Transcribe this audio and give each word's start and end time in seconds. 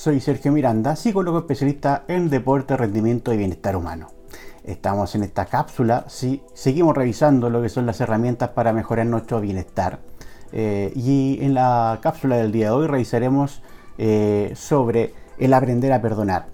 Soy 0.00 0.18
Sergio 0.20 0.50
Miranda, 0.50 0.96
psicólogo 0.96 1.40
especialista 1.40 2.04
en 2.08 2.30
deporte, 2.30 2.74
rendimiento 2.74 3.34
y 3.34 3.36
bienestar 3.36 3.76
humano. 3.76 4.06
Estamos 4.64 5.14
en 5.14 5.24
esta 5.24 5.44
cápsula, 5.44 6.06
sí, 6.08 6.42
seguimos 6.54 6.96
revisando 6.96 7.50
lo 7.50 7.60
que 7.60 7.68
son 7.68 7.84
las 7.84 8.00
herramientas 8.00 8.48
para 8.48 8.72
mejorar 8.72 9.04
nuestro 9.04 9.42
bienestar. 9.42 9.98
Eh, 10.52 10.90
y 10.96 11.36
en 11.42 11.52
la 11.52 11.98
cápsula 12.00 12.38
del 12.38 12.50
día 12.50 12.68
de 12.68 12.72
hoy 12.72 12.86
revisaremos 12.86 13.60
eh, 13.98 14.54
sobre 14.56 15.12
el 15.38 15.52
aprender 15.52 15.92
a 15.92 16.00
perdonar 16.00 16.46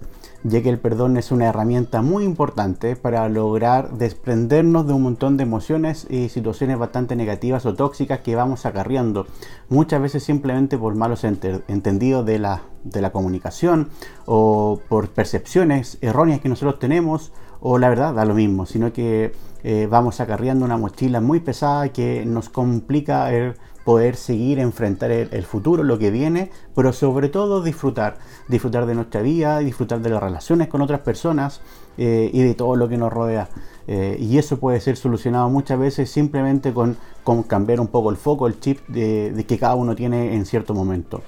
ya 0.43 0.61
que 0.61 0.69
el 0.69 0.79
perdón 0.79 1.17
es 1.17 1.31
una 1.31 1.47
herramienta 1.47 2.01
muy 2.01 2.23
importante 2.23 2.95
para 2.95 3.27
lograr 3.27 3.91
desprendernos 3.91 4.87
de 4.87 4.93
un 4.93 5.03
montón 5.03 5.37
de 5.37 5.43
emociones 5.43 6.07
y 6.09 6.29
situaciones 6.29 6.77
bastante 6.77 7.15
negativas 7.15 7.65
o 7.65 7.73
tóxicas 7.73 8.19
que 8.19 8.35
vamos 8.35 8.65
acarreando, 8.65 9.27
muchas 9.69 10.01
veces 10.01 10.23
simplemente 10.23 10.77
por 10.77 10.95
malos 10.95 11.23
entendidos 11.23 12.25
de 12.25 12.39
la, 12.39 12.61
de 12.91 13.01
la 13.01 13.11
comunicación 13.11 13.89
o 14.25 14.79
por 14.87 15.09
percepciones 15.09 15.97
erróneas 16.01 16.41
que 16.41 16.49
nosotros 16.49 16.79
tenemos 16.79 17.31
o 17.59 17.77
la 17.77 17.89
verdad 17.89 18.13
da 18.13 18.25
lo 18.25 18.35
mismo, 18.35 18.65
sino 18.65 18.93
que 18.93 19.33
eh, 19.63 19.87
vamos 19.89 20.19
acarreando 20.19 20.65
una 20.65 20.77
mochila 20.77 21.21
muy 21.21 21.39
pesada 21.39 21.89
que 21.89 22.25
nos 22.25 22.49
complica 22.49 23.33
el 23.33 23.55
poder 23.87 24.17
seguir, 24.17 24.59
enfrentar 24.59 25.11
el, 25.11 25.43
futuro, 25.45 25.81
lo 25.81 25.97
que 25.97 26.11
viene, 26.11 26.51
pero 26.75 26.91
sobre 26.91 27.29
todo 27.29 27.63
disfrutar, 27.63 28.17
disfrutar 28.49 28.85
de 28.85 28.95
nuestra 28.95 29.21
vida, 29.21 29.59
disfrutar 29.59 30.01
de 30.01 30.09
las 30.09 30.21
relaciones 30.21 30.67
con 30.67 30.81
otras 30.81 30.99
personas 30.99 31.61
eh, 31.97 32.29
y 32.33 32.41
de 32.41 32.53
todo 32.53 32.75
lo 32.75 32.89
que 32.89 32.97
nos 32.97 33.13
rodea. 33.13 33.47
Eh, 33.87 34.17
y 34.19 34.37
eso 34.37 34.59
puede 34.59 34.81
ser 34.81 34.97
solucionado 34.97 35.49
muchas 35.49 35.79
veces 35.79 36.11
simplemente 36.11 36.73
con, 36.73 36.97
con 37.23 37.43
cambiar 37.43 37.79
un 37.79 37.87
poco 37.87 38.09
el 38.09 38.17
foco, 38.17 38.47
el 38.47 38.59
chip 38.59 38.85
de, 38.89 39.45
que 39.47 39.57
cada 39.57 39.75
uno 39.75 39.95
tiene 39.95 40.35
en 40.35 40.45
cierto 40.45 40.73
momento. 40.73 41.23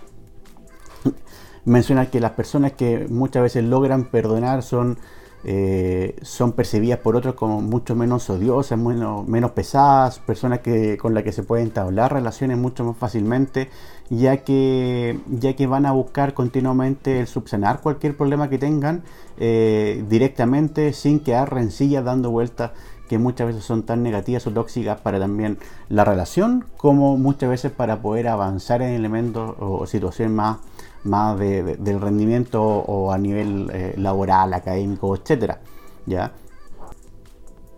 Mencionar 1.65 2.09
que 2.09 2.19
las 2.19 2.31
personas 2.31 2.73
que 2.73 3.07
muchas 3.09 3.43
veces 3.43 3.63
logran 3.63 4.05
perdonar 4.05 4.63
son 4.63 4.97
eh, 5.45 6.17
son 6.21 6.51
percibidas 6.51 6.99
por 6.99 7.15
otros 7.15 7.33
como 7.35 7.61
mucho 7.61 7.95
menos 7.95 8.29
odiosas, 8.29 8.77
menos, 8.77 9.25
menos 9.25 9.51
pesadas, 9.51 10.19
personas 10.19 10.59
que, 10.59 10.97
con 10.97 11.13
las 11.13 11.23
que 11.23 11.31
se 11.31 11.43
pueden 11.43 11.67
entablar 11.67 12.11
relaciones 12.11 12.57
mucho 12.57 12.83
más 12.83 12.97
fácilmente, 12.97 13.69
ya 14.09 14.37
que, 14.37 15.17
ya 15.29 15.55
que 15.55 15.65
van 15.65 15.85
a 15.85 15.93
buscar 15.93 16.33
continuamente 16.33 17.21
el 17.21 17.27
subsanar 17.27 17.79
cualquier 17.79 18.17
problema 18.17 18.49
que 18.49 18.57
tengan 18.57 19.03
eh, 19.37 20.03
directamente 20.09 20.91
sin 20.91 21.21
quedar 21.21 21.53
rencillas 21.53 22.03
dando 22.03 22.31
vueltas 22.31 22.71
que 23.09 23.17
muchas 23.17 23.47
veces 23.47 23.65
son 23.65 23.83
tan 23.83 24.03
negativas 24.03 24.47
o 24.47 24.51
tóxicas 24.51 25.01
para 25.01 25.19
también 25.19 25.57
la 25.89 26.05
relación 26.05 26.63
como 26.77 27.17
muchas 27.17 27.49
veces 27.49 27.71
para 27.73 28.01
poder 28.01 28.29
avanzar 28.29 28.81
en 28.81 28.93
elementos 28.93 29.55
o 29.59 29.85
situaciones 29.85 30.33
más 30.33 30.57
más 31.03 31.39
del 31.39 32.01
rendimiento 32.01 32.63
o 32.63 33.11
a 33.11 33.17
nivel 33.17 33.69
eh, 33.73 33.93
laboral, 33.97 34.53
académico, 34.53 35.15
etcétera. 35.15 35.59
¿ya? 36.05 36.33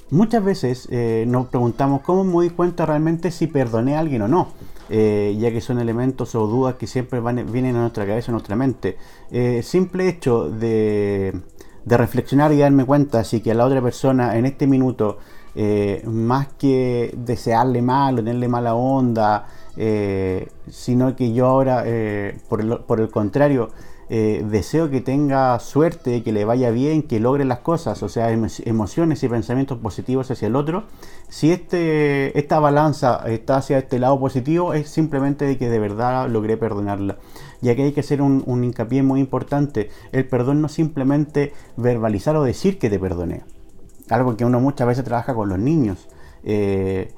Muchas 0.09 0.43
veces 0.43 0.87
eh, 0.91 1.25
nos 1.27 1.47
preguntamos 1.47 2.01
cómo 2.01 2.23
me 2.23 2.33
doy 2.33 2.49
cuenta 2.49 2.85
realmente 2.85 3.31
si 3.31 3.47
perdoné 3.47 3.95
a 3.95 3.99
alguien 3.99 4.23
o 4.23 4.27
no, 4.27 4.49
eh, 4.89 5.37
ya 5.39 5.51
que 5.51 5.61
son 5.61 5.79
elementos 5.79 6.35
o 6.35 6.47
dudas 6.47 6.75
que 6.75 6.87
siempre 6.87 7.21
vienen 7.43 7.75
a 7.75 7.81
nuestra 7.81 8.05
cabeza, 8.05 8.31
a 8.31 8.33
nuestra 8.33 8.55
mente. 8.55 8.97
simple 9.63 10.09
hecho 10.09 10.49
de, 10.49 11.39
de, 11.85 11.97
reflexionar 11.97 12.51
y 12.51 12.59
darme 12.59 12.85
cuenta 12.85 13.23
si 13.23 13.41
que 13.41 13.51
a 13.51 13.55
la 13.55 13.65
otra 13.65 13.81
persona 13.81 14.37
en 14.37 14.45
este 14.45 14.67
minuto, 14.67 15.17
más 16.05 16.47
que 16.57 17.13
desearle 17.17 17.81
mal 17.81 18.13
o 18.13 18.17
tenerle 18.17 18.47
mala 18.47 18.73
onda, 18.73 19.45
eh, 19.77 20.49
sino 20.69 21.15
que 21.15 21.33
yo 21.33 21.47
ahora, 21.47 21.83
eh, 21.85 22.37
por, 22.49 22.61
el, 22.99 23.09
contrario, 23.09 23.69
eh, 24.13 24.45
deseo 24.45 24.89
que 24.89 24.99
tenga 24.99 25.57
suerte, 25.59 26.21
que 26.21 26.33
le 26.33 26.43
vaya 26.43 26.69
bien, 26.69 27.01
que 27.01 27.21
logre 27.21 27.45
las 27.45 27.59
cosas, 27.59 28.03
o 28.03 28.09
sea, 28.09 28.29
emociones 28.29 29.23
y 29.23 29.29
pensamientos 29.29 29.77
positivos 29.77 30.29
hacia 30.29 30.49
el 30.49 30.57
otro. 30.57 30.83
Si 31.29 31.49
este, 31.49 32.37
esta 32.37 32.59
balanza 32.59 33.23
está 33.27 33.55
hacia 33.55 33.77
este 33.77 33.99
lado 33.99 34.19
positivo, 34.19 34.73
es 34.73 34.89
simplemente 34.89 35.45
de 35.45 35.57
que 35.57 35.69
de 35.69 35.79
verdad 35.79 36.27
logré 36.27 36.57
perdonarla. 36.57 37.19
Y 37.61 37.69
aquí 37.69 37.83
hay 37.83 37.93
que 37.93 38.01
hacer 38.01 38.21
un, 38.21 38.43
hincapié 38.65 39.01
muy 39.01 39.21
importante. 39.21 39.89
El 40.11 40.27
perdón 40.27 40.61
no 40.61 40.67
simplemente 40.67 41.53
verbalizar 41.77 42.35
o 42.35 42.43
decir 42.43 42.79
que 42.79 42.89
te 42.89 42.99
perdoné. 42.99 43.43
Algo 44.09 44.35
que 44.35 44.43
uno 44.43 44.59
muchas 44.59 44.87
veces 44.87 45.05
trabaja 45.05 45.33
con 45.33 45.47
los 45.47 45.57
niños. 45.57 46.09
Eh, 46.43 47.13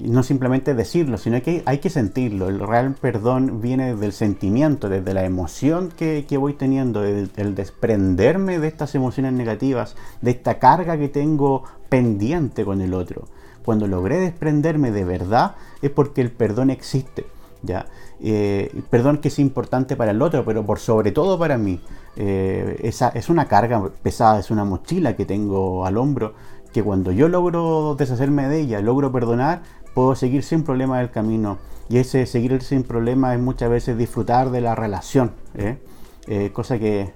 no 0.00 0.22
simplemente 0.22 0.74
decirlo, 0.74 1.16
sino 1.16 1.40
que 1.42 1.62
hay 1.64 1.78
que 1.78 1.90
sentirlo. 1.90 2.48
El 2.48 2.60
real 2.60 2.94
perdón 3.00 3.60
viene 3.62 3.94
del 3.96 4.12
sentimiento, 4.12 4.88
desde 4.88 5.14
la 5.14 5.24
emoción 5.24 5.90
que, 5.96 6.24
voy 6.38 6.54
teniendo, 6.54 7.04
el, 7.04 7.54
desprenderme 7.54 8.58
de 8.58 8.68
estas 8.68 8.94
emociones 8.94 9.32
negativas, 9.32 9.96
de 10.20 10.32
esta 10.32 10.58
carga 10.58 10.98
que 10.98 11.08
tengo 11.08 11.64
pendiente 11.88 12.64
con 12.64 12.82
el 12.82 12.92
otro. 12.92 13.24
Cuando 13.64 13.86
logré 13.86 14.18
desprenderme 14.18 14.90
de 14.90 15.04
verdad 15.04 15.56
es 15.82 15.90
porque 15.90 16.20
el 16.20 16.30
perdón 16.30 16.70
existe. 16.70 17.26
¿ya? 17.62 17.86
Eh, 18.20 18.82
perdón 18.90 19.18
que 19.18 19.28
es 19.28 19.38
importante 19.38 19.96
para 19.96 20.10
el 20.10 20.22
otro, 20.22 20.44
pero 20.44 20.64
por 20.64 20.78
sobre 20.78 21.12
todo 21.12 21.38
para 21.38 21.58
mí. 21.58 21.80
Eh, 22.16 22.80
esa, 22.82 23.10
es 23.10 23.28
una 23.28 23.46
carga 23.46 23.90
pesada, 24.02 24.40
es 24.40 24.50
una 24.50 24.64
mochila 24.64 25.14
que 25.14 25.24
tengo 25.24 25.86
al 25.86 25.96
hombro 25.96 26.34
que 26.72 26.82
cuando 26.82 27.12
yo 27.12 27.28
logro 27.28 27.94
deshacerme 27.98 28.48
de 28.48 28.60
ella, 28.60 28.80
logro 28.80 29.12
perdonar, 29.12 29.62
puedo 29.94 30.14
seguir 30.14 30.42
sin 30.42 30.62
problema 30.62 31.00
el 31.00 31.10
camino. 31.10 31.58
Y 31.88 31.98
ese 31.98 32.26
seguir 32.26 32.62
sin 32.62 32.82
problema 32.82 33.34
es 33.34 33.40
muchas 33.40 33.70
veces 33.70 33.96
disfrutar 33.96 34.50
de 34.50 34.60
la 34.60 34.74
relación, 34.74 35.32
¿eh? 35.54 35.78
Eh, 36.26 36.50
cosa 36.52 36.78
que, 36.78 37.12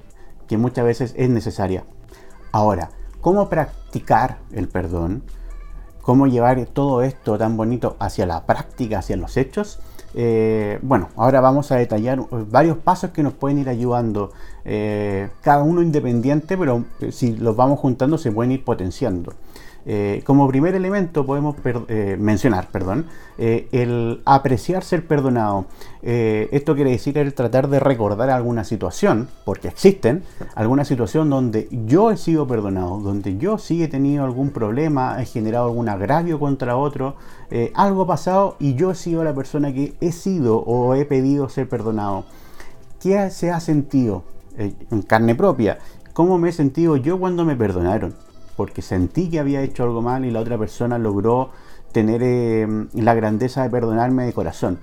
que 0.49 0.57
muchas 0.57 0.85
veces 0.85 1.15
es 1.17 1.29
necesaria. 1.29 1.85
Ahora, 2.53 2.91
¿cómo 3.21 3.49
practicar 3.51 4.39
el 4.53 4.69
perdón? 4.69 5.23
¿Cómo 6.01 6.27
llevar 6.27 6.65
todo 6.67 7.03
esto 7.03 7.37
tan 7.39 7.57
bonito 7.57 7.97
hacia 8.01 8.27
la 8.27 8.47
práctica, 8.47 8.99
hacia 8.99 9.17
los 9.17 9.37
hechos? 9.37 9.81
Eh, 10.15 10.79
bueno, 10.83 11.09
ahora 11.17 11.41
vamos 11.41 11.73
a 11.73 11.77
detallar 11.77 12.21
varios 12.51 12.77
pasos 12.79 13.11
que 13.11 13.23
nos 13.23 13.33
pueden 13.33 13.59
ir 13.59 13.69
ayudando, 13.69 14.33
eh, 14.65 15.31
cada 15.41 15.63
uno 15.63 15.83
independiente, 15.83 16.59
pero 16.59 16.85
eh, 17.01 17.13
si 17.13 17.37
los 17.37 17.57
vamos 17.57 17.79
juntando 17.79 18.19
se 18.19 18.31
pueden 18.31 18.53
ir 18.53 18.65
potenciando. 18.65 19.33
Eh, 19.85 20.23
como 20.25 20.47
primer 20.47 20.75
elemento 20.77 21.27
podemos 21.27 21.57
eh, 21.65 22.17
mencionar, 22.19 22.69
perdón, 22.69 23.07
eh, 23.37 23.69
el 23.73 24.23
apreciar 24.25 24.85
ser 24.85 25.07
perdonado. 25.07 25.67
esto 26.03 26.75
quiere 26.75 26.91
decir 26.91 27.17
el 27.19 27.33
tratar 27.35 27.69
de 27.69 27.81
recordar 27.81 28.31
alguna 28.31 28.65
situación, 28.65 29.29
porque 29.45 29.69
existen, 29.69 30.23
alguna 30.55 30.85
situación 30.85 31.31
donde 31.31 31.69
yo 31.87 32.11
he 32.11 32.17
sido 32.17 32.47
perdonado, 32.47 32.99
donde 32.99 33.39
yo 33.39 33.59
sí 33.59 33.83
he 33.83 33.89
tenido 33.89 34.25
algún 34.25 34.51
problema, 34.51 35.21
he 35.21 35.27
generado 35.27 35.67
algún 35.67 35.89
agravio 35.89 36.39
contra 36.39 36.77
otro, 36.77 37.15
algo 37.75 38.07
pasado 38.07 38.57
y 38.59 38.75
yo 38.75 38.91
he 38.91 38.95
sido 38.95 39.23
la 39.23 39.35
persona 39.35 39.73
que 39.73 39.95
he 40.01 40.11
sido 40.11 40.59
o 40.59 40.95
he 40.95 41.05
pedido 41.05 41.49
ser 41.49 41.69
perdonado. 41.69 42.25
¿Qué 43.01 43.31
se 43.31 43.51
ha 43.51 43.61
sentido 43.61 44.25
en 44.59 45.03
carne 45.03 45.35
propia? 45.35 45.79
¿Cómo 46.13 46.37
me 46.39 46.49
he 46.49 46.53
sentido 46.53 46.97
yo 46.97 47.19
cuando 47.19 47.45
me 47.45 47.55
perdonaron? 47.55 48.15
Porque 48.63 48.81
sentí 48.81 49.29
que 49.29 49.41
había 49.41 49.61
hecho 49.61 49.83
algo 49.83 50.03
mal 50.03 50.25
y 50.25 50.31
la 50.31 50.39
otra 50.39 50.57
persona 50.57 50.97
logró 50.97 51.51
tener 51.91 52.21
eh, 52.23 52.87
la 52.95 53.13
grandeza 53.13 53.65
de 53.65 53.71
perdonarme 53.71 54.25
de 54.25 54.33
corazón. 54.33 54.79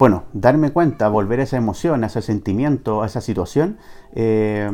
Bueno, 0.00 0.24
darme 0.32 0.72
cuenta, 0.72 1.08
volver 1.08 1.38
a 1.38 1.44
esa 1.44 1.56
emoción, 1.56 2.02
a 2.02 2.08
ese 2.08 2.22
sentimiento, 2.22 3.04
a 3.04 3.06
esa 3.06 3.20
situación 3.20 3.78
eh, 4.16 4.68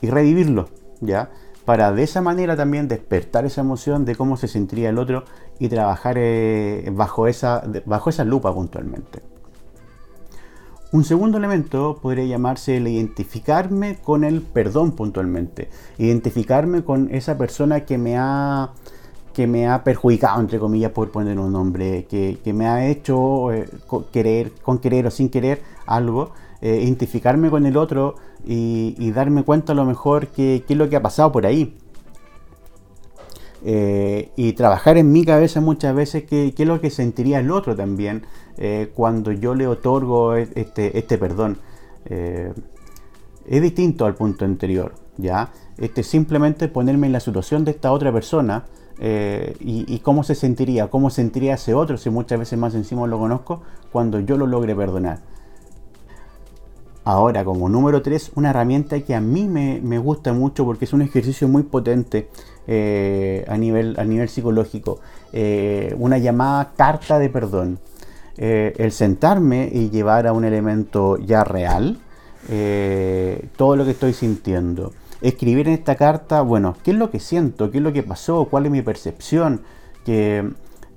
y 0.00 0.10
revivirlo, 0.10 0.68
¿ya? 1.00 1.30
Para 1.64 1.90
de 1.90 2.04
esa 2.04 2.22
manera 2.22 2.54
también 2.54 2.86
despertar 2.86 3.46
esa 3.46 3.62
emoción 3.62 4.04
de 4.04 4.14
cómo 4.14 4.36
se 4.36 4.46
sentiría 4.46 4.90
el 4.90 4.98
otro 4.98 5.24
y 5.58 5.68
trabajar 5.68 6.18
eh, 6.18 6.88
bajo, 6.94 7.26
esa, 7.26 7.64
bajo 7.84 8.10
esa 8.10 8.22
lupa 8.22 8.54
puntualmente. 8.54 9.31
Un 10.92 11.04
segundo 11.04 11.38
elemento 11.38 11.98
podría 12.02 12.26
llamarse 12.26 12.76
el 12.76 12.86
identificarme 12.86 13.96
con 13.96 14.24
el 14.24 14.42
perdón 14.42 14.92
puntualmente. 14.92 15.70
Identificarme 15.96 16.84
con 16.84 17.08
esa 17.14 17.38
persona 17.38 17.86
que 17.86 17.96
me 17.96 18.18
ha, 18.18 18.72
que 19.32 19.46
me 19.46 19.66
ha 19.66 19.84
perjudicado, 19.84 20.38
entre 20.38 20.58
comillas, 20.58 20.92
por 20.92 21.10
poner 21.10 21.38
un 21.38 21.50
nombre, 21.50 22.04
que, 22.04 22.52
me 22.52 22.66
ha 22.66 22.86
hecho 22.86 23.50
eh, 23.54 23.70
querer, 24.12 24.52
con 24.60 24.80
querer 24.80 25.06
o 25.06 25.10
sin 25.10 25.30
querer 25.30 25.62
algo. 25.86 26.32
Eh, 26.60 26.82
identificarme 26.82 27.48
con 27.48 27.64
el 27.64 27.78
otro 27.78 28.16
y, 28.44 29.10
darme 29.12 29.44
cuenta 29.44 29.72
a 29.72 29.74
lo 29.74 29.86
mejor 29.86 30.26
qué 30.26 30.62
es 30.68 30.76
lo 30.76 30.90
que 30.90 30.96
ha 30.96 31.02
pasado 31.02 31.32
por 31.32 31.46
ahí. 31.46 31.74
Eh, 33.64 34.32
y 34.34 34.54
trabajar 34.54 34.98
en 34.98 35.12
mi 35.12 35.24
cabeza 35.24 35.60
muchas 35.60 35.94
veces 35.94 36.24
qué, 36.24 36.52
es 36.56 36.66
lo 36.66 36.80
que 36.80 36.90
sentiría 36.90 37.38
el 37.38 37.52
otro 37.52 37.76
también 37.76 38.24
eh, 38.58 38.90
cuando 38.92 39.30
yo 39.30 39.54
le 39.54 39.68
otorgo 39.68 40.34
este, 40.34 40.98
este 40.98 41.18
perdón. 41.18 41.58
Eh, 42.06 42.52
es 43.46 43.62
distinto 43.62 44.04
al 44.04 44.14
punto 44.14 44.44
anterior, 44.44 44.94
¿ya? 45.16 45.50
Este, 45.78 46.02
simplemente 46.02 46.68
ponerme 46.68 47.06
en 47.06 47.12
la 47.12 47.20
situación 47.20 47.64
de 47.64 47.72
esta 47.72 47.92
otra 47.92 48.12
persona 48.12 48.64
y, 49.58 49.98
cómo 49.98 50.22
se 50.22 50.36
sentiría, 50.36 50.88
cómo 50.88 51.10
sentiría 51.10 51.54
ese 51.54 51.74
otro, 51.74 51.96
si 51.96 52.08
muchas 52.08 52.38
veces 52.38 52.56
más 52.56 52.74
encima 52.76 53.04
lo 53.08 53.18
conozco, 53.18 53.62
cuando 53.90 54.20
yo 54.20 54.36
lo 54.36 54.46
logre 54.46 54.76
perdonar. 54.76 55.18
Ahora, 57.04 57.44
como 57.44 57.68
número 57.68 58.00
3, 58.00 58.32
una 58.36 58.50
herramienta 58.50 59.00
que 59.00 59.16
a 59.16 59.20
mí 59.20 59.48
me, 59.48 59.98
gusta 59.98 60.32
mucho 60.32 60.64
porque 60.64 60.84
es 60.84 60.92
un 60.92 61.02
ejercicio 61.02 61.48
muy 61.48 61.64
potente 61.64 62.28
eh, 62.68 63.44
a, 63.48 63.56
nivel, 63.56 63.96
a 63.98 64.04
nivel 64.04 64.28
psicológico. 64.28 65.00
Eh, 65.32 65.94
una 65.98 66.18
llamada 66.18 66.72
carta 66.76 67.18
de 67.18 67.28
perdón. 67.28 67.78
Eh, 68.36 68.72
el 68.78 68.92
sentarme 68.92 69.68
y 69.70 69.90
llevar 69.90 70.26
a 70.26 70.32
un 70.32 70.44
elemento 70.44 71.18
ya 71.18 71.44
real 71.44 71.98
todo 73.56 73.76
lo 73.76 73.84
que 73.84 73.92
estoy 73.92 74.12
sintiendo. 74.12 74.92
Escribir 75.20 75.68
en 75.68 75.74
esta 75.74 75.94
carta, 75.94 76.42
bueno, 76.42 76.74
¿qué 76.82 76.90
es 76.90 76.96
lo 76.96 77.08
que 77.08 77.20
siento? 77.20 77.70
¿Qué 77.70 77.78
es 77.78 77.84
lo 77.84 77.92
que 77.92 78.02
pasó? 78.02 78.46
¿Cuál 78.46 78.66
es 78.66 78.72
mi 78.72 78.82
percepción? 78.82 79.62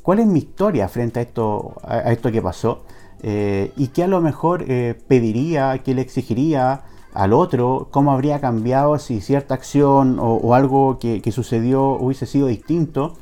¿Cuál 0.02 0.20
es 0.20 0.26
mi 0.26 0.40
historia 0.40 0.88
frente 0.88 1.20
a 1.20 1.22
esto, 1.22 1.76
a 1.84 2.12
esto 2.12 2.32
que 2.32 2.42
pasó? 2.42 2.82
Y 3.22 3.88
que 3.90 4.04
a 4.04 4.08
lo 4.08 4.22
mejor 4.22 4.66
pediría, 5.08 5.78
que 5.84 5.94
le 5.94 6.02
exigiría 6.02 6.82
al 7.16 7.34
otro, 7.34 7.88
cómo 7.92 8.12
habría 8.12 8.40
cambiado 8.40 9.00
si 9.00 9.22
cierta 9.22 9.54
acción 9.56 10.18
o, 10.20 10.54
algo 10.54 11.00
que, 11.00 11.32
sucedió 11.32 11.92
hubiese 11.92 12.26
sido 12.26 12.48
distinto. 12.48 13.14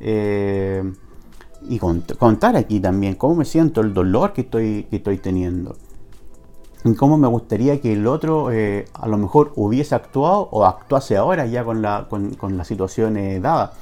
Eh, 0.00 0.82
y 1.68 1.78
contar 1.78 2.56
aquí 2.56 2.80
también 2.80 3.16
cómo 3.16 3.34
me 3.34 3.44
siento, 3.44 3.82
el 3.82 3.92
dolor 3.92 4.32
que 4.32 4.40
estoy, 4.42 4.86
que 4.88 4.96
estoy 4.96 5.18
teniendo. 5.18 5.76
Y 6.84 6.94
cómo 6.94 7.18
me 7.18 7.28
gustaría 7.28 7.80
que 7.82 7.92
el 7.92 8.06
otro 8.06 8.48
a 8.48 9.08
lo 9.08 9.18
mejor 9.18 9.52
hubiese 9.56 9.94
actuado 9.94 10.48
o 10.52 10.64
actuase 10.64 11.18
ahora 11.18 11.44
ya 11.44 11.62
con 11.62 11.82
la, 11.82 12.06
con, 12.08 12.56
la 12.56 12.64
situación 12.64 13.18
dada. 13.42 13.74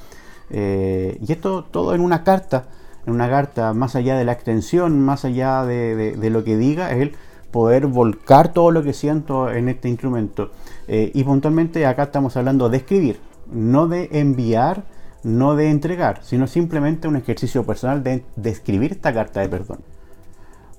y 0.51 1.31
esto 1.31 1.63
todo 1.63 1.95
en 1.95 2.01
una 2.01 2.25
carta 2.25 2.67
en 3.05 3.13
una 3.13 3.29
carta, 3.29 3.73
más 3.73 3.95
allá 3.95 4.17
de 4.17 4.25
la 4.25 4.33
extensión, 4.33 5.01
más 5.01 5.25
allá 5.25 5.65
de, 5.65 6.29
lo 6.29 6.43
que 6.43 6.57
diga, 6.57 6.91
es 6.91 7.01
el 7.01 7.15
poder 7.51 7.87
volcar 7.87 8.53
todo 8.53 8.71
lo 8.71 8.83
que 8.83 8.93
siento 8.93 9.51
en 9.51 9.69
este 9.69 9.89
instrumento. 9.89 10.51
Eh, 10.87 11.11
y 11.13 11.23
puntualmente 11.23 11.85
acá 11.85 12.03
estamos 12.03 12.35
hablando 12.37 12.69
de 12.69 12.77
escribir, 12.77 13.19
no 13.51 13.87
de 13.87 14.09
enviar, 14.11 14.83
no 15.23 15.55
de 15.55 15.69
entregar, 15.69 16.21
sino 16.23 16.47
simplemente 16.47 17.07
un 17.07 17.15
ejercicio 17.15 17.65
personal 17.65 18.03
de, 18.03 18.23
escribir 18.43 18.91
esta 18.91 19.13
carta 19.13 19.41
de 19.41 19.49
perdón. 19.49 19.79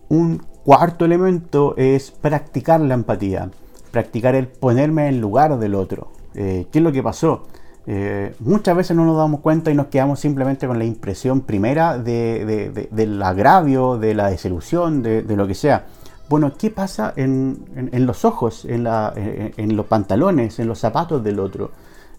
Un 0.08 0.42
cuarto 0.64 1.04
elemento 1.04 1.74
es 1.76 2.10
practicar 2.10 2.80
la 2.80 2.94
empatía, 2.94 3.50
practicar 3.90 4.34
el 4.34 4.48
ponerme 4.48 5.08
en 5.08 5.20
lugar 5.20 5.58
del 5.58 5.74
otro. 5.74 6.12
Eh, 6.34 6.66
¿Qué 6.70 6.78
es 6.78 6.84
lo 6.84 6.92
que 6.92 7.02
pasó? 7.02 7.46
Eh, 7.86 8.34
muchas 8.40 8.76
veces 8.76 8.96
no 8.96 9.04
nos 9.04 9.16
damos 9.16 9.40
cuenta 9.40 9.70
y 9.70 9.74
nos 9.74 9.86
quedamos 9.86 10.20
simplemente 10.20 10.66
con 10.66 10.78
la 10.78 10.84
impresión 10.84 11.40
primera 11.40 11.98
del 11.98 13.22
agravio, 13.22 13.98
de 13.98 14.14
la 14.14 14.30
desilusión, 14.30 15.02
de, 15.02 15.24
lo 15.24 15.46
que 15.46 15.54
sea. 15.54 15.86
Bueno, 16.30 16.52
¿qué 16.56 16.70
pasa 16.70 17.12
en, 17.16 17.64
los 18.06 18.24
ojos, 18.24 18.64
en, 18.64 18.84
los 18.84 19.86
pantalones, 19.86 20.60
en 20.60 20.68
los 20.68 20.78
zapatos 20.78 21.22
del 21.24 21.40
otro? 21.40 21.72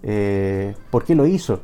Eh, 0.03 0.75
¿Por 0.89 1.05
qué 1.05 1.15
lo 1.15 1.25
hizo? 1.25 1.61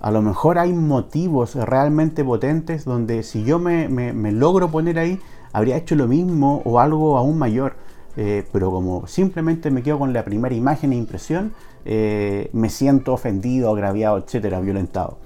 A 0.00 0.10
lo 0.10 0.20
mejor 0.20 0.58
hay 0.58 0.72
motivos 0.72 1.54
realmente 1.54 2.24
potentes 2.24 2.84
donde 2.84 3.22
si 3.22 3.44
yo 3.44 3.60
me 3.60 4.32
logro 4.32 4.68
poner 4.68 4.98
ahí, 4.98 5.20
habría 5.52 5.76
hecho 5.76 5.94
lo 5.94 6.08
mismo 6.08 6.60
o 6.64 6.80
algo 6.80 7.16
aún 7.16 7.38
mayor. 7.38 7.76
Eh, 8.16 8.44
pero 8.50 8.70
como 8.70 9.06
simplemente 9.06 9.70
me 9.70 9.82
quedo 9.82 9.98
con 9.98 10.12
la 10.12 10.24
primera 10.24 10.54
imagen 10.54 10.92
e 10.92 10.96
impresión, 10.96 11.52
eh, 11.84 12.50
me 12.52 12.68
siento 12.68 13.12
ofendido, 13.12 13.70
agraviado, 13.70 14.18
etcétera, 14.18 14.60
violentado. 14.60 15.18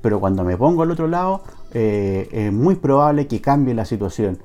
Pero 0.00 0.18
cuando 0.18 0.42
me 0.42 0.56
pongo 0.56 0.82
al 0.82 0.90
otro 0.90 1.06
lado, 1.06 1.42
eh, 1.72 2.28
es 2.32 2.52
muy 2.52 2.74
probable 2.74 3.26
que 3.26 3.40
cambie 3.40 3.74
la 3.74 3.84
situación 3.84 4.38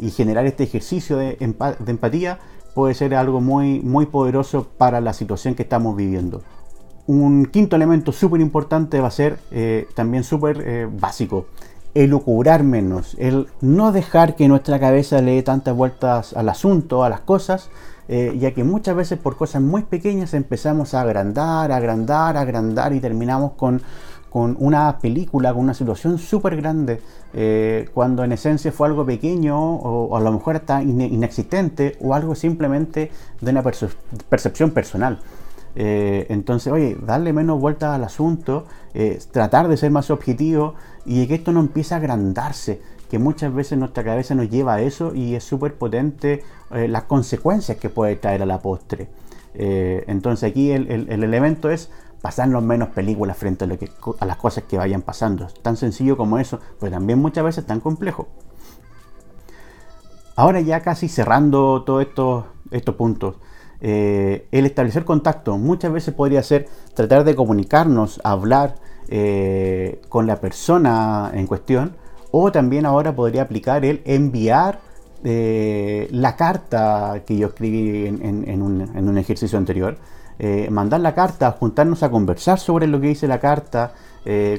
y 0.00 0.10
generar 0.10 0.46
este 0.46 0.62
ejercicio 0.62 1.16
de, 1.16 1.36
empatía 1.40 2.38
puede 2.74 2.94
ser 2.94 3.14
algo 3.14 3.40
muy, 3.40 3.80
muy 3.80 4.06
poderoso 4.06 4.68
para 4.78 5.00
la 5.00 5.12
situación 5.12 5.54
que 5.56 5.64
estamos 5.64 5.96
viviendo. 5.96 6.42
Un 7.06 7.46
quinto 7.46 7.74
elemento 7.74 8.12
súper 8.12 8.40
importante 8.40 9.00
va 9.00 9.08
a 9.08 9.10
ser 9.10 9.38
también 9.94 10.22
súper 10.22 10.88
básico 10.88 11.46
elucubrar 11.96 12.62
menos, 12.62 13.16
el 13.18 13.46
no 13.62 13.90
dejar 13.90 14.36
que 14.36 14.48
nuestra 14.48 14.78
cabeza 14.78 15.22
le 15.22 15.36
dé 15.36 15.42
tantas 15.42 15.74
vueltas 15.74 16.34
al 16.34 16.50
asunto, 16.50 17.04
a 17.04 17.08
las 17.08 17.20
cosas, 17.20 17.70
eh, 18.08 18.36
ya 18.38 18.52
que 18.52 18.64
muchas 18.64 18.94
veces 18.94 19.18
por 19.18 19.36
cosas 19.36 19.62
muy 19.62 19.82
pequeñas 19.82 20.34
empezamos 20.34 20.92
a 20.92 21.00
agrandar, 21.00 21.72
agrandar, 21.72 22.36
agrandar 22.36 22.92
y 22.92 23.00
terminamos 23.00 23.52
con, 23.52 23.80
una 24.42 24.98
película, 24.98 25.52
con 25.54 25.64
una 25.64 25.74
situación 25.74 26.18
súper 26.18 26.56
grande, 26.56 27.00
eh, 27.32 27.88
cuando 27.94 28.24
en 28.24 28.32
esencia 28.32 28.72
fue 28.72 28.88
algo 28.88 29.04
pequeño 29.04 29.58
o, 29.58 30.16
a 30.16 30.20
lo 30.20 30.32
mejor 30.32 30.56
está 30.56 30.82
inexistente 30.82 31.96
o 32.00 32.14
algo 32.14 32.34
simplemente 32.34 33.10
de 33.40 33.50
una 33.50 33.62
percepción 33.62 34.70
personal. 34.70 35.20
Eh, 35.74 36.26
entonces, 36.30 36.72
oye, 36.72 36.96
darle 37.02 37.32
menos 37.32 37.60
vueltas 37.60 37.94
al 37.94 38.04
asunto, 38.04 38.66
eh, 38.94 39.18
tratar 39.30 39.68
de 39.68 39.76
ser 39.76 39.90
más 39.90 40.10
objetivo 40.10 40.74
y 41.04 41.26
que 41.26 41.34
esto 41.34 41.52
no 41.52 41.60
empiece 41.60 41.94
a 41.94 41.98
agrandarse, 41.98 42.80
que 43.10 43.18
muchas 43.18 43.54
veces 43.54 43.78
nuestra 43.78 44.02
cabeza 44.02 44.34
nos 44.34 44.48
lleva 44.48 44.74
a 44.74 44.80
eso 44.80 45.14
y 45.14 45.34
es 45.34 45.44
súper 45.44 45.74
potente 45.74 46.42
las 46.70 47.04
consecuencias 47.04 47.78
que 47.78 47.88
puede 47.88 48.16
traer 48.16 48.42
a 48.42 48.46
la 48.46 48.58
postre. 48.58 49.08
entonces 49.54 50.50
aquí 50.50 50.72
el, 50.72 50.90
elemento 51.08 51.70
es 51.70 51.90
pasarnos 52.26 52.60
menos 52.60 52.88
películas 52.88 53.36
frente 53.36 53.62
a, 53.62 53.68
lo 53.68 53.78
que, 53.78 53.88
a 54.18 54.26
las 54.26 54.36
cosas 54.36 54.64
que 54.64 54.76
vayan 54.76 55.00
pasando. 55.00 55.46
Tan 55.62 55.76
sencillo 55.76 56.16
como 56.16 56.40
eso, 56.40 56.58
pero 56.80 56.90
también 56.90 57.20
muchas 57.20 57.44
veces 57.44 57.64
tan 57.64 57.78
complejo. 57.78 58.26
Ahora 60.34 60.60
ya 60.60 60.80
casi 60.80 61.08
cerrando 61.08 61.84
todos 61.84 62.04
estos, 62.72 62.94
puntos. 62.96 63.36
Eh, 63.80 64.48
el 64.50 64.66
establecer 64.66 65.04
contacto 65.04 65.56
muchas 65.56 65.92
veces 65.92 66.14
podría 66.14 66.42
ser 66.42 66.66
tratar 66.94 67.22
de 67.22 67.36
comunicarnos, 67.36 68.20
hablar 68.24 68.74
eh, 69.06 70.02
con 70.08 70.26
la 70.26 70.40
persona 70.40 71.30
en 71.32 71.46
cuestión, 71.46 71.94
o 72.32 72.50
también 72.50 72.86
ahora 72.86 73.14
podría 73.14 73.42
aplicar 73.42 73.84
el 73.84 74.02
enviar 74.04 74.80
eh, 75.22 76.08
la 76.10 76.34
carta 76.34 77.22
que 77.24 77.36
yo 77.36 77.46
escribí 77.46 78.08
en, 78.08 78.62
un, 78.62 79.16
ejercicio 79.16 79.58
anterior, 79.58 79.96
mandar 80.70 81.00
la 81.00 81.14
carta, 81.14 81.50
juntarnos 81.52 82.02
a 82.02 82.10
conversar 82.10 82.58
sobre 82.58 82.86
lo 82.86 83.00
que 83.00 83.08
dice 83.08 83.26
la 83.26 83.40
carta, 83.40 83.94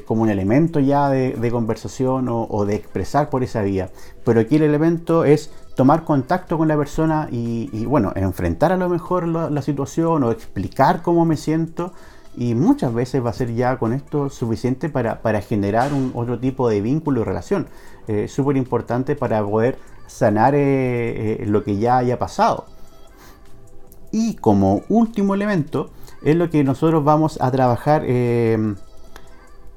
como 0.05 0.23
un 0.23 0.29
elemento 0.29 0.79
ya 0.79 1.09
de, 1.09 1.51
conversación 1.51 2.27
o, 2.29 2.65
de 2.65 2.75
expresar 2.75 3.29
por 3.29 3.43
esa 3.43 3.61
vía. 3.61 3.89
Pero 4.23 4.39
aquí 4.39 4.55
el 4.55 4.63
elemento 4.63 5.23
es 5.23 5.51
tomar 5.77 6.03
contacto 6.03 6.57
con 6.57 6.67
la 6.67 6.75
persona 6.75 7.29
y, 7.31 7.85
bueno, 7.85 8.11
enfrentar 8.15 8.71
a 8.71 8.77
lo 8.77 8.89
mejor 8.89 9.27
la, 9.27 9.61
situación 9.61 10.23
o 10.23 10.31
explicar 10.31 11.03
cómo 11.03 11.23
me 11.23 11.37
siento. 11.37 11.93
Y 12.35 12.55
muchas 12.55 12.93
veces 12.93 13.23
va 13.23 13.29
a 13.29 13.33
ser 13.33 13.53
ya 13.53 13.77
con 13.77 13.93
esto 13.93 14.29
suficiente 14.29 14.89
para, 14.89 15.41
generar 15.41 15.91
otro 16.13 16.39
tipo 16.39 16.67
de 16.67 16.81
vínculo 16.81 17.21
y 17.21 17.23
relación. 17.23 17.67
Eh, 18.07 18.27
Súper 18.27 18.57
importante 18.57 19.15
para 19.15 19.43
poder 19.43 19.77
sanar 20.07 20.55
eh, 20.55 21.41
eh, 21.41 21.45
lo 21.45 21.63
que 21.63 21.77
ya 21.77 21.97
haya 21.97 22.17
pasado. 22.17 22.65
Y 24.11 24.35
como 24.35 24.81
último 24.89 25.35
elemento, 25.35 25.91
es 26.23 26.35
lo 26.35 26.49
que 26.49 26.63
nosotros 26.63 27.03
vamos 27.03 27.37
a 27.41 27.51
trabajar 27.51 28.05
en, 28.05 28.77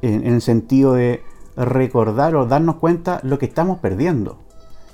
en 0.03 0.27
el 0.27 0.41
sentido 0.41 0.95
de 0.95 1.23
recordar 1.57 2.35
o 2.37 2.47
darnos 2.47 2.77
cuenta 2.77 3.21
lo 3.23 3.39
que 3.39 3.47
estamos 3.47 3.79
perdiendo 3.79 4.39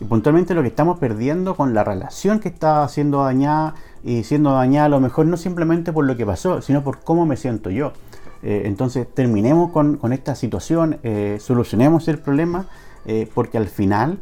y 0.00 0.04
puntualmente 0.04 0.54
lo 0.54 0.62
que 0.62 0.68
estamos 0.68 0.98
perdiendo 0.98 1.54
con 1.56 1.74
la 1.74 1.84
relación 1.84 2.40
que 2.40 2.48
está 2.48 2.86
siendo 2.88 3.22
dañada 3.22 3.74
y 4.04 4.24
siendo 4.24 4.52
dañada 4.52 4.86
a 4.86 4.88
lo 4.90 5.00
mejor 5.00 5.26
no 5.26 5.36
simplemente 5.36 5.92
por 5.92 6.04
lo 6.04 6.16
que 6.16 6.26
pasó, 6.26 6.60
sino 6.60 6.82
por 6.82 7.00
cómo 7.00 7.26
me 7.26 7.36
siento 7.36 7.70
yo. 7.70 7.92
Eh, 8.42 8.62
entonces 8.66 9.06
terminemos 9.12 9.72
con, 9.72 9.98
esta 10.12 10.34
situación, 10.34 10.98
eh, 11.02 11.38
solucionemos 11.40 12.06
el 12.08 12.18
problema, 12.18 12.66
eh, 13.06 13.28
porque 13.34 13.58
al 13.58 13.68
final 13.68 14.18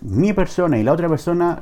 mi 0.00 0.32
persona 0.32 0.78
y 0.78 0.82
la 0.82 0.92
otra 0.92 1.08
persona 1.08 1.60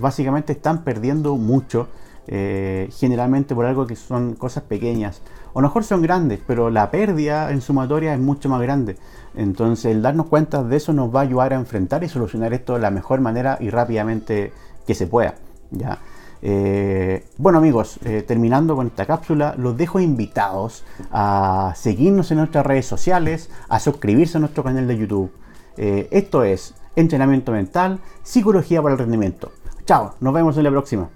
básicamente 0.00 0.52
están 0.52 0.82
perdiendo 0.82 1.36
mucho, 1.36 1.88
generalmente 2.26 3.54
por 3.54 3.64
algo 3.66 3.86
que 3.86 3.96
son 3.96 4.34
cosas 4.34 4.64
pequeñas. 4.64 5.22
O 5.52 5.60
mejor 5.62 5.84
son 5.84 6.02
grandes, 6.02 6.40
pero 6.46 6.68
la 6.68 6.90
pérdida 6.90 7.50
en 7.50 7.62
sumatoria 7.62 8.12
es 8.12 8.20
mucho 8.20 8.48
más 8.48 8.60
grande. 8.60 8.96
Entonces 9.34 9.86
el 9.86 10.02
darnos 10.02 10.26
cuenta 10.26 10.62
de 10.62 10.76
eso 10.76 10.92
nos 10.92 11.14
va 11.14 11.20
a 11.20 11.22
ayudar 11.22 11.52
a 11.52 11.56
enfrentar 11.56 12.04
y 12.04 12.08
solucionar 12.08 12.52
esto 12.52 12.74
de 12.74 12.80
la 12.80 12.90
mejor 12.90 13.20
manera 13.20 13.56
y 13.60 13.70
rápidamente 13.70 14.52
que 14.86 14.94
se 14.94 15.06
pueda. 15.06 15.34
¿ya? 15.70 15.98
Eh, 16.42 17.24
bueno 17.38 17.58
amigos, 17.58 17.98
eh, 18.04 18.22
terminando 18.22 18.76
con 18.76 18.88
esta 18.88 19.06
cápsula, 19.06 19.54
los 19.56 19.76
dejo 19.76 20.00
invitados 20.00 20.84
a 21.10 21.72
seguirnos 21.76 22.30
en 22.30 22.38
nuestras 22.38 22.66
redes 22.66 22.86
sociales, 22.86 23.50
a 23.68 23.80
suscribirse 23.80 24.38
a 24.38 24.40
nuestro 24.40 24.62
canal 24.62 24.86
de 24.86 24.96
YouTube. 24.96 25.30
Eh, 25.76 26.08
esto 26.10 26.44
es 26.44 26.74
Entrenamiento 26.96 27.52
Mental, 27.52 28.00
Psicología 28.22 28.82
para 28.82 28.94
el 28.94 28.98
Rendimiento. 28.98 29.52
Chao, 29.84 30.14
nos 30.20 30.34
vemos 30.34 30.56
en 30.56 30.64
la 30.64 30.70
próxima. 30.70 31.08